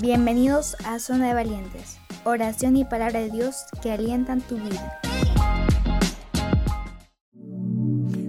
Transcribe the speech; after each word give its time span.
Bienvenidos 0.00 0.76
a 0.84 0.98
Zona 0.98 1.28
de 1.28 1.34
Valientes, 1.34 1.98
oración 2.24 2.76
y 2.76 2.84
palabra 2.84 3.20
de 3.20 3.30
Dios 3.30 3.64
que 3.82 3.90
alientan 3.90 4.42
tu 4.42 4.56
vida. 4.56 5.00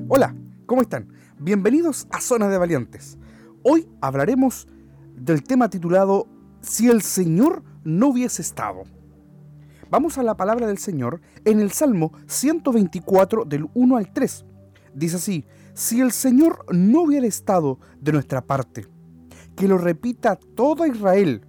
Hola, 0.07 0.33
¿cómo 0.65 0.81
están? 0.81 1.09
Bienvenidos 1.39 2.07
a 2.09 2.21
Zona 2.21 2.47
de 2.47 2.57
Valientes. 2.57 3.17
Hoy 3.63 3.89
hablaremos 3.99 4.67
del 5.13 5.43
tema 5.43 5.69
titulado 5.69 6.27
Si 6.61 6.89
el 6.89 7.01
Señor 7.01 7.63
no 7.83 8.07
hubiese 8.07 8.41
estado. 8.41 8.83
Vamos 9.89 10.17
a 10.17 10.23
la 10.23 10.37
palabra 10.37 10.67
del 10.67 10.77
Señor 10.77 11.19
en 11.43 11.59
el 11.59 11.71
Salmo 11.71 12.13
124 12.27 13.43
del 13.43 13.67
1 13.73 13.97
al 13.97 14.13
3. 14.13 14.45
Dice 14.93 15.17
así, 15.17 15.45
si 15.73 15.99
el 15.99 16.13
Señor 16.13 16.65
no 16.73 17.01
hubiera 17.01 17.27
estado 17.27 17.77
de 17.99 18.13
nuestra 18.13 18.41
parte, 18.41 18.87
que 19.55 19.67
lo 19.67 19.77
repita 19.77 20.35
todo 20.35 20.85
Israel, 20.85 21.41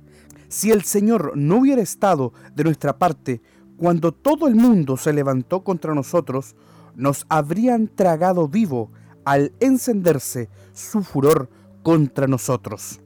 si 0.49 0.71
el 0.71 0.83
Señor 0.83 1.33
no 1.35 1.59
hubiera 1.59 1.81
estado 1.81 2.33
de 2.55 2.65
nuestra 2.65 2.99
parte 2.99 3.41
cuando 3.77 4.13
todo 4.13 4.49
el 4.49 4.55
mundo 4.55 4.97
se 4.97 5.13
levantó 5.13 5.65
contra 5.65 5.95
nosotros, 5.95 6.55
nos 6.95 7.27
habrían 7.29 7.89
tragado 7.89 8.49
vivo 8.49 8.91
al 9.25 9.53
encenderse 9.61 10.49
su 10.73 11.03
furor 11.03 11.49
contra 11.83 12.27
nosotros. 12.27 13.01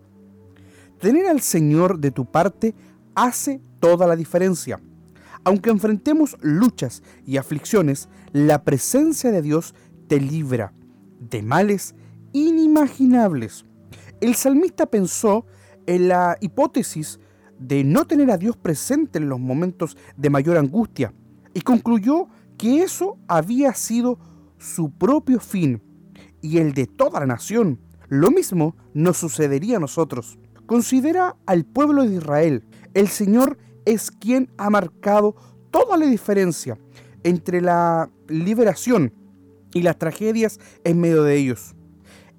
Tener 0.99 1.27
al 1.27 1.41
Señor 1.41 1.99
de 1.99 2.11
tu 2.11 2.27
parte 2.27 2.75
hace 3.15 3.61
toda 3.81 4.07
la 4.07 4.17
diferencia. 4.17 4.81
Aunque 5.45 5.71
enfrentemos 5.71 6.37
luchas 6.41 7.03
y 7.25 7.37
aflicciones, 7.37 8.09
la 8.33 8.65
presencia 8.65 9.31
de 9.31 9.43
Dios 9.43 9.75
te 10.09 10.21
libra 10.21 10.73
de 11.21 11.43
males 11.43 11.95
inimaginables. 12.33 13.65
El 14.21 14.35
salmista 14.35 14.87
pensó 14.87 15.45
en 15.87 16.09
la 16.09 16.39
hipótesis 16.41 17.21
de 17.59 17.85
no 17.85 18.07
tener 18.07 18.31
a 18.31 18.39
Dios 18.39 18.57
presente 18.57 19.19
en 19.19 19.29
los 19.29 19.39
momentos 19.39 19.97
de 20.17 20.31
mayor 20.31 20.57
angustia 20.57 21.13
y 21.55 21.61
concluyó 21.61 22.29
que 22.57 22.83
eso 22.83 23.19
había 23.29 23.75
sido 23.75 24.19
su 24.59 24.91
propio 24.91 25.41
fin 25.41 25.83
y 26.41 26.59
el 26.59 26.73
de 26.73 26.87
toda 26.87 27.21
la 27.21 27.27
nación. 27.27 27.81
Lo 28.09 28.31
mismo 28.31 28.77
nos 28.95 29.19
sucedería 29.19 29.77
a 29.77 29.81
nosotros. 29.81 30.39
Considera 30.67 31.37
al 31.47 31.65
pueblo 31.65 32.05
de 32.05 32.17
Israel. 32.17 32.65
El 32.95 33.09
Señor 33.09 33.59
es 33.85 34.11
quien 34.11 34.51
ha 34.57 34.71
marcado 34.71 35.37
toda 35.71 35.97
la 35.97 36.07
diferencia 36.07 36.79
entre 37.23 37.61
la 37.61 38.11
liberación 38.29 39.13
y 39.75 39.83
las 39.83 39.99
tragedias 39.99 40.59
en 40.85 41.01
medio 41.01 41.23
de 41.23 41.37
ellos. 41.37 41.75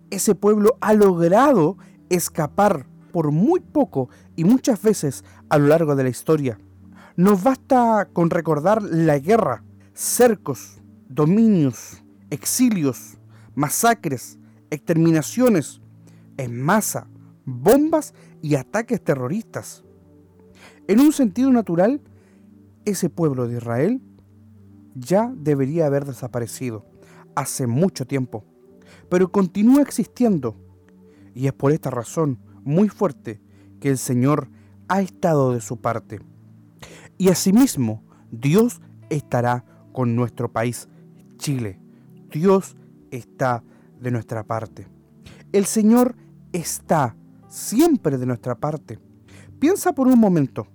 Ese 0.10 0.36
pueblo 0.36 0.78
ha 0.82 0.94
logrado 0.94 1.78
escapar 2.10 2.88
por 3.12 3.32
muy 3.32 3.60
poco 3.60 4.10
y 4.36 4.44
muchas 4.44 4.82
veces 4.82 5.26
a 5.50 5.58
lo 5.58 5.68
largo 5.68 5.96
de 5.96 6.04
la 6.04 6.10
historia. 6.10 6.60
Nos 7.16 7.44
basta 7.44 8.10
con 8.14 8.30
recordar 8.30 8.82
la 8.84 9.18
guerra, 9.18 9.64
cercos, 9.94 10.82
dominios, 11.10 12.04
exilios, 12.30 13.18
masacres, 13.56 14.38
exterminaciones 14.70 15.82
en 16.38 16.62
masa, 16.62 17.08
bombas 17.46 18.14
y 18.42 18.56
ataques 18.56 19.04
terroristas. 19.04 19.84
En 20.88 21.00
un 21.00 21.12
sentido 21.12 21.52
natural, 21.52 22.02
ese 22.86 23.10
pueblo 23.10 23.48
de 23.48 23.58
Israel 23.58 24.02
ya 24.96 25.34
debería 25.36 25.88
haber 25.88 26.06
desaparecido 26.06 26.86
hace 27.36 27.68
mucho 27.68 28.06
tiempo, 28.06 28.46
pero 29.10 29.32
continúa 29.32 29.82
existiendo. 29.82 30.56
Y 31.34 31.48
es 31.48 31.54
por 31.54 31.72
esta 31.72 31.90
razón 31.90 32.40
muy 32.64 32.90
fuerte 32.90 33.42
que 33.80 33.90
el 33.90 33.98
Señor 33.98 34.50
ha 34.88 35.02
estado 35.02 35.54
de 35.54 35.62
su 35.62 35.78
parte. 35.78 36.20
Y 37.18 37.30
asimismo, 37.30 38.04
Dios 38.32 38.82
estará 39.10 39.66
con 39.92 40.16
nuestro 40.16 40.52
país, 40.52 40.88
Chile. 41.38 41.80
Dios 42.32 42.76
está 43.12 43.64
de 44.00 44.12
nuestra 44.12 44.44
parte. 44.44 44.88
El 45.52 45.66
Señor 45.66 46.16
está 46.52 47.16
siempre 47.48 48.18
de 48.18 48.26
nuestra 48.26 48.56
parte. 48.56 49.00
Piensa 49.60 49.94
por 49.94 50.08
un 50.08 50.20
momento, 50.20 50.68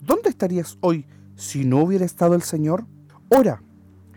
¿dónde 0.00 0.30
estarías 0.30 0.78
hoy 0.80 1.06
si 1.34 1.64
no 1.64 1.82
hubiera 1.82 2.04
estado 2.04 2.34
el 2.34 2.42
Señor? 2.42 2.86
Ora 3.28 3.62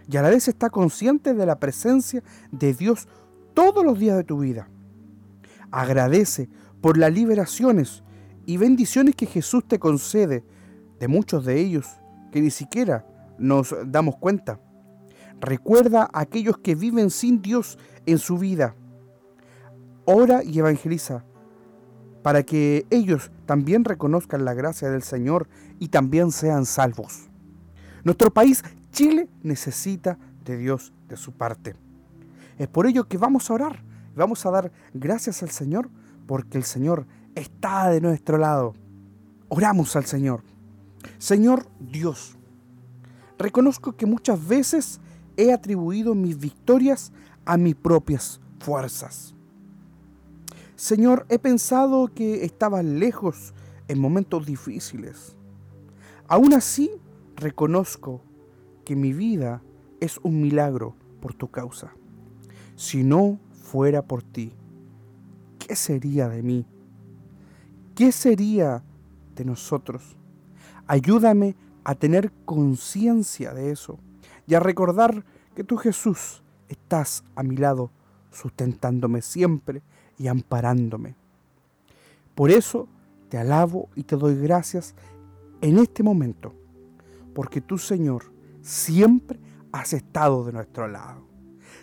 y 0.09 0.17
a 0.17 0.21
la 0.21 0.29
vez 0.29 0.47
está 0.47 0.69
consciente 0.69 1.33
de 1.33 1.45
la 1.45 1.59
presencia 1.59 2.23
de 2.51 2.73
Dios 2.73 3.07
todos 3.55 3.83
los 3.83 3.97
días 3.97 4.17
de 4.17 4.23
tu 4.23 4.37
vida. 4.37 4.69
Agradece 5.71 6.47
por 6.81 6.99
las 6.99 7.11
liberaciones 7.11 8.03
y 8.45 8.57
bendiciones 8.57 9.15
que 9.15 9.25
Jesús 9.25 9.67
te 9.67 9.79
concede, 9.79 10.43
de 10.99 11.07
muchos 11.07 11.43
de 11.45 11.59
ellos 11.59 11.87
que 12.31 12.41
ni 12.41 12.51
siquiera 12.51 13.07
nos 13.39 13.75
damos 13.87 14.17
cuenta. 14.17 14.59
Recuerda 15.41 16.07
a 16.13 16.21
aquellos 16.21 16.59
que 16.59 16.75
viven 16.75 17.09
sin 17.09 17.41
Dios 17.41 17.79
en 18.05 18.19
su 18.19 18.37
vida. 18.37 18.75
Ora 20.05 20.43
y 20.43 20.59
evangeliza 20.59 21.25
para 22.21 22.43
que 22.43 22.85
ellos 22.89 23.31
también 23.45 23.83
reconozcan 23.83 24.45
la 24.45 24.53
gracia 24.53 24.89
del 24.89 25.03
Señor 25.03 25.47
y 25.79 25.89
también 25.89 26.31
sean 26.31 26.65
salvos. 26.65 27.29
Nuestro 28.03 28.31
país, 28.31 28.63
Chile, 28.91 29.27
necesita 29.43 30.17
de 30.43 30.57
Dios 30.57 30.93
de 31.07 31.17
su 31.17 31.31
parte. 31.33 31.75
Es 32.57 32.67
por 32.67 32.87
ello 32.87 33.07
que 33.07 33.17
vamos 33.17 33.49
a 33.49 33.53
orar, 33.53 33.83
vamos 34.15 34.45
a 34.45 34.51
dar 34.51 34.71
gracias 34.93 35.43
al 35.43 35.49
Señor, 35.49 35.89
porque 36.25 36.57
el 36.57 36.63
Señor 36.63 37.05
está 37.35 37.89
de 37.89 38.01
nuestro 38.01 38.37
lado. 38.37 38.73
Oramos 39.49 39.95
al 39.95 40.05
Señor. 40.05 40.41
Señor 41.17 41.67
Dios, 41.79 42.37
reconozco 43.37 43.95
que 43.95 44.05
muchas 44.05 44.47
veces 44.47 44.99
he 45.37 45.53
atribuido 45.53 46.15
mis 46.15 46.37
victorias 46.39 47.11
a 47.45 47.57
mis 47.57 47.75
propias 47.75 48.39
fuerzas. 48.59 49.35
Señor, 50.75 51.25
he 51.29 51.39
pensado 51.39 52.13
que 52.13 52.43
estaba 52.43 52.83
lejos 52.83 53.53
en 53.87 53.99
momentos 53.99 54.45
difíciles. 54.45 55.37
Aún 56.27 56.53
así, 56.53 56.91
reconozco 57.35 58.21
que 58.83 58.95
mi 58.95 59.13
vida 59.13 59.61
es 59.99 60.19
un 60.23 60.41
milagro 60.41 60.95
por 61.21 61.33
tu 61.33 61.49
causa. 61.49 61.93
Si 62.75 63.03
no 63.03 63.39
fuera 63.51 64.01
por 64.01 64.21
ti, 64.21 64.51
¿qué 65.59 65.75
sería 65.75 66.27
de 66.27 66.43
mí? 66.43 66.65
¿Qué 67.95 68.11
sería 68.11 68.83
de 69.35 69.45
nosotros? 69.45 70.17
Ayúdame 70.87 71.55
a 71.83 71.95
tener 71.95 72.31
conciencia 72.43 73.53
de 73.53 73.71
eso 73.71 73.97
y 74.45 74.55
a 74.55 74.59
recordar 74.59 75.23
que 75.55 75.63
tú 75.63 75.77
Jesús 75.77 76.43
estás 76.67 77.23
a 77.35 77.43
mi 77.43 77.55
lado, 77.55 77.91
sustentándome 78.31 79.21
siempre 79.21 79.81
y 80.17 80.27
amparándome. 80.27 81.15
Por 82.35 82.51
eso 82.51 82.87
te 83.29 83.37
alabo 83.37 83.89
y 83.95 84.03
te 84.03 84.17
doy 84.17 84.35
gracias 84.35 84.95
en 85.61 85.79
este 85.79 86.03
momento, 86.03 86.53
porque 87.33 87.61
tú 87.61 87.77
Señor 87.77 88.31
siempre 88.61 89.39
has 89.71 89.93
estado 89.93 90.43
de 90.43 90.51
nuestro 90.51 90.87
lado. 90.87 91.34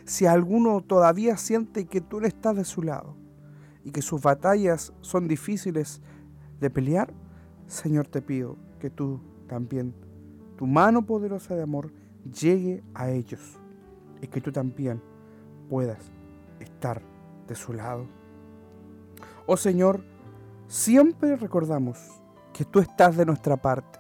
Si 0.05 0.27
alguno 0.27 0.81
todavía 0.81 1.37
siente 1.37 1.87
que 1.87 2.01
tú 2.01 2.21
no 2.21 2.27
estás 2.27 2.57
de 2.57 2.65
su 2.65 2.83
lado 2.83 3.17
y 3.85 3.91
que 3.91 4.03
sus 4.03 4.21
batallas 4.23 4.93
son 5.01 5.29
difíciles 5.29 6.01
de 6.61 6.71
pelear, 6.71 7.13
Señor 7.67 8.07
te 8.09 8.23
pido 8.23 8.57
que 8.81 8.91
tú 8.91 9.21
también, 9.49 9.95
tu 10.57 10.67
mano 10.67 11.05
poderosa 11.05 11.55
de 11.55 11.63
amor, 11.63 11.93
llegue 12.25 12.83
a 12.95 13.11
ellos 13.11 13.59
y 14.21 14.27
que 14.27 14.41
tú 14.41 14.53
también 14.53 15.03
puedas 15.69 16.11
estar 16.61 17.03
de 17.47 17.55
su 17.55 17.73
lado. 17.73 18.07
Oh 19.47 19.57
Señor, 19.57 20.05
siempre 20.67 21.37
recordamos 21.37 21.99
que 22.53 22.65
tú 22.65 22.81
estás 22.81 23.17
de 23.17 23.27
nuestra 23.27 23.57
parte 23.57 23.99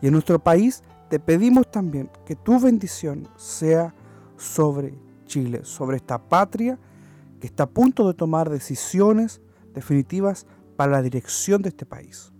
y 0.00 0.06
en 0.06 0.12
nuestro 0.12 0.38
país 0.38 0.82
te 1.08 1.18
pedimos 1.18 1.70
también 1.70 2.10
que 2.24 2.36
tu 2.36 2.58
bendición 2.60 3.28
sea 3.36 3.94
sobre 4.36 4.94
Chile, 5.30 5.60
sobre 5.62 5.96
esta 5.96 6.18
patria 6.28 6.76
que 7.40 7.46
está 7.46 7.62
a 7.62 7.70
punto 7.70 8.06
de 8.08 8.14
tomar 8.14 8.50
decisiones 8.50 9.40
definitivas 9.72 10.46
para 10.76 10.90
la 10.90 11.02
dirección 11.02 11.62
de 11.62 11.68
este 11.68 11.86
país. 11.86 12.32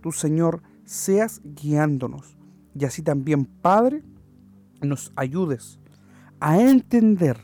Tu 0.00 0.10
Señor 0.10 0.62
seas 0.84 1.42
guiándonos 1.44 2.38
y 2.74 2.86
así 2.86 3.02
también, 3.02 3.44
Padre, 3.44 4.02
nos 4.80 5.12
ayudes 5.14 5.78
a 6.40 6.58
entender 6.58 7.38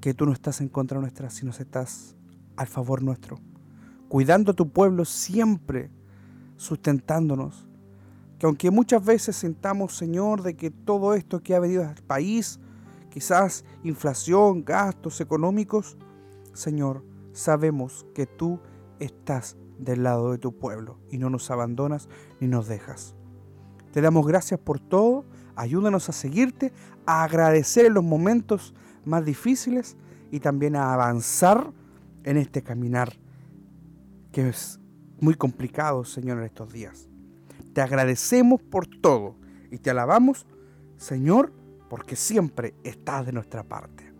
que 0.00 0.14
tú 0.14 0.24
no 0.24 0.32
estás 0.32 0.62
en 0.62 0.68
contra 0.68 0.98
nuestra, 0.98 1.28
sino 1.28 1.50
estás 1.50 2.16
al 2.56 2.66
favor 2.66 3.02
nuestro, 3.02 3.38
cuidando 4.08 4.52
a 4.52 4.54
tu 4.56 4.70
pueblo 4.70 5.04
siempre, 5.04 5.90
sustentándonos. 6.56 7.66
Que 8.38 8.46
aunque 8.46 8.70
muchas 8.70 9.04
veces 9.04 9.36
sentamos, 9.36 9.94
Señor, 9.94 10.42
de 10.42 10.56
que 10.56 10.70
todo 10.70 11.12
esto 11.12 11.42
que 11.42 11.54
ha 11.54 11.60
venido 11.60 11.86
al 11.86 12.02
país, 12.02 12.58
quizás 13.10 13.64
inflación, 13.82 14.64
gastos 14.64 15.20
económicos, 15.20 15.98
Señor, 16.54 17.04
sabemos 17.32 18.06
que 18.14 18.26
tú 18.26 18.60
estás 18.98 19.56
del 19.78 20.02
lado 20.02 20.32
de 20.32 20.38
tu 20.38 20.56
pueblo 20.58 20.98
y 21.10 21.18
no 21.18 21.30
nos 21.30 21.50
abandonas 21.50 22.08
ni 22.40 22.48
nos 22.48 22.68
dejas. 22.68 23.14
Te 23.92 24.00
damos 24.00 24.26
gracias 24.26 24.60
por 24.60 24.78
todo, 24.78 25.24
ayúdanos 25.56 26.08
a 26.08 26.12
seguirte, 26.12 26.72
a 27.06 27.24
agradecer 27.24 27.86
en 27.86 27.94
los 27.94 28.04
momentos 28.04 28.74
más 29.04 29.24
difíciles 29.24 29.96
y 30.30 30.40
también 30.40 30.76
a 30.76 30.92
avanzar 30.94 31.72
en 32.24 32.36
este 32.36 32.62
caminar 32.62 33.12
que 34.32 34.48
es 34.48 34.78
muy 35.20 35.34
complicado, 35.34 36.04
Señor, 36.04 36.38
en 36.38 36.44
estos 36.44 36.72
días. 36.72 37.08
Te 37.72 37.80
agradecemos 37.80 38.62
por 38.62 38.86
todo 38.86 39.36
y 39.70 39.78
te 39.78 39.90
alabamos, 39.90 40.46
Señor, 40.96 41.52
porque 41.90 42.14
siempre 42.14 42.72
estás 42.84 43.26
de 43.26 43.32
nuestra 43.32 43.64
parte. 43.64 44.14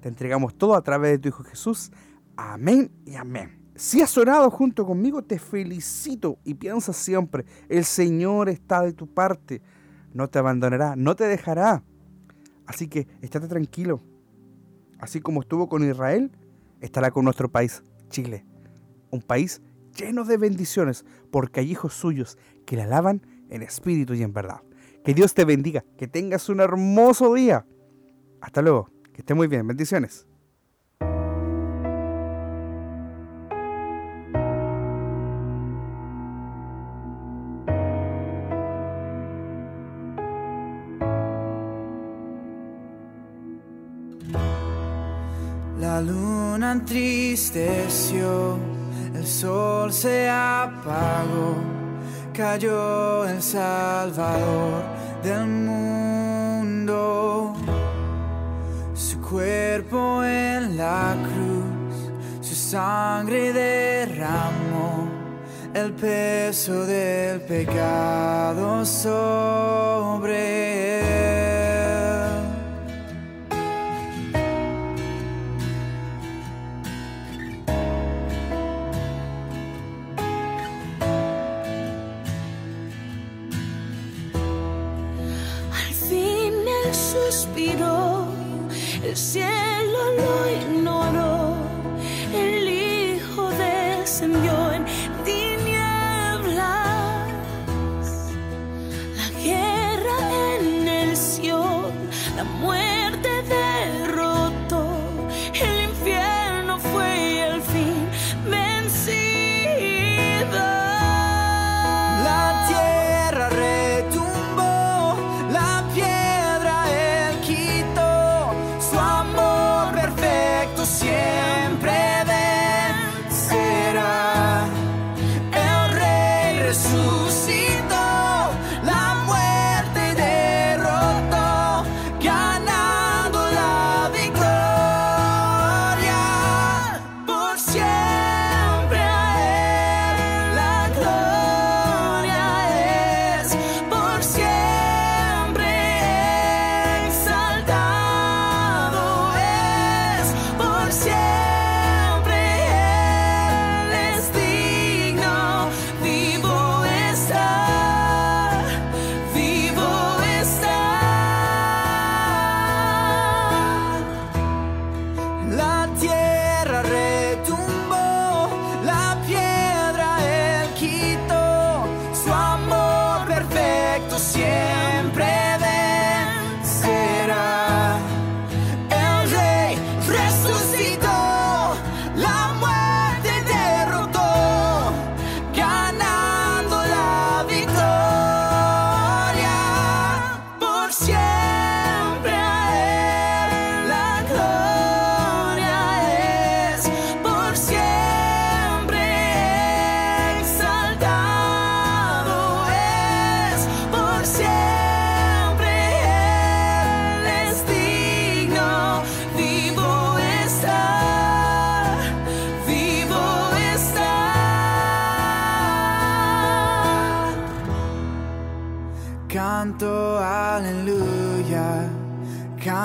Te 0.00 0.08
entregamos 0.08 0.56
todo 0.56 0.74
a 0.74 0.82
través 0.82 1.12
de 1.12 1.18
tu 1.20 1.28
Hijo 1.28 1.44
Jesús. 1.44 1.92
Amén 2.36 2.90
y 3.06 3.14
amén. 3.14 3.60
Si 3.76 4.02
has 4.02 4.18
orado 4.18 4.50
junto 4.50 4.84
conmigo, 4.84 5.22
te 5.22 5.38
felicito 5.38 6.38
y 6.42 6.54
piensa 6.54 6.92
siempre, 6.92 7.46
el 7.68 7.84
Señor 7.84 8.48
está 8.48 8.82
de 8.82 8.92
tu 8.92 9.06
parte, 9.06 9.62
no 10.12 10.28
te 10.28 10.40
abandonará, 10.40 10.96
no 10.96 11.14
te 11.14 11.24
dejará. 11.24 11.84
Así 12.66 12.88
que 12.88 13.06
estate 13.22 13.46
tranquilo. 13.46 14.00
Así 14.98 15.20
como 15.20 15.42
estuvo 15.42 15.68
con 15.68 15.88
Israel, 15.88 16.32
estará 16.80 17.12
con 17.12 17.24
nuestro 17.24 17.48
país, 17.48 17.84
Chile. 18.08 18.44
Un 19.10 19.22
país 19.22 19.62
lleno 19.96 20.24
de 20.24 20.36
bendiciones, 20.38 21.04
porque 21.30 21.60
hay 21.60 21.70
hijos 21.70 21.94
suyos 21.94 22.36
que 22.66 22.74
le 22.74 22.82
alaban 22.82 23.24
en 23.48 23.62
espíritu 23.62 24.14
y 24.14 24.24
en 24.24 24.32
verdad. 24.32 24.62
Que 25.04 25.14
Dios 25.14 25.32
te 25.32 25.44
bendiga, 25.46 25.84
que 25.96 26.06
tengas 26.06 26.48
un 26.50 26.60
hermoso 26.60 27.32
día. 27.32 27.64
Hasta 28.40 28.60
luego, 28.60 28.90
que 29.14 29.22
esté 29.22 29.32
muy 29.34 29.46
bien, 29.46 29.66
bendiciones. 29.66 30.26
La 45.78 46.02
luna 46.02 46.72
entristeció, 46.72 48.58
el 49.14 49.26
sol 49.26 49.92
se 49.94 50.28
apagó, 50.28 51.56
cayó 52.34 53.24
el 53.24 53.40
Salvador 53.40 54.89
del 55.22 55.46
mundo. 55.46 57.54
Su 58.94 59.20
cuerpo 59.20 60.24
en 60.24 60.76
la 60.76 61.16
cruz, 61.22 62.10
su 62.40 62.54
sangre 62.54 63.52
derramó 63.52 65.08
el 65.74 65.92
peso 65.92 66.86
del 66.86 67.42
pecado 67.42 68.84
sobre 68.84 70.69
suspiró, 87.30 88.26
el 89.04 89.16
cielo 89.16 90.00
lo 90.18 90.50
ignoró, 90.50 91.29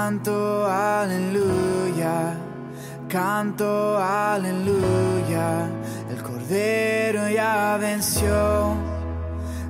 canto 0.05 0.67
aleluya, 0.67 2.37
canto 3.09 3.97
aleluya, 3.97 5.67
el 6.11 6.21
cordero 6.21 7.27
ya 7.27 7.75
venció. 7.81 8.75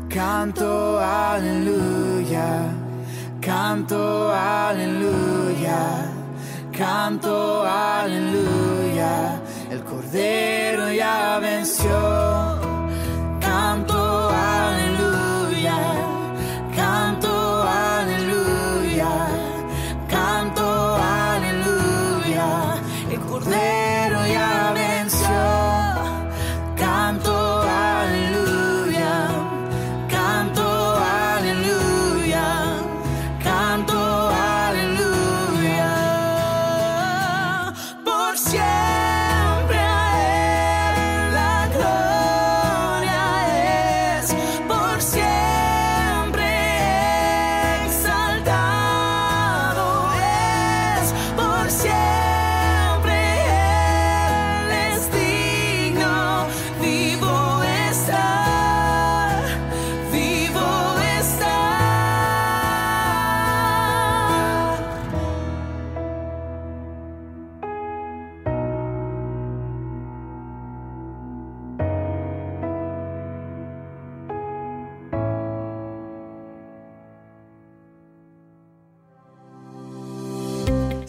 Canto 0.09 0.99
aleluya, 0.99 2.69
canto 3.39 4.33
aleluya, 4.33 5.79
canto 6.77 7.63
aleluya, 7.65 9.41
el 9.71 9.81
cordero 9.85 10.91
ya 10.91 11.39
venció. 11.39 12.44